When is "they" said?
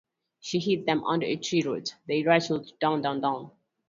2.07-2.23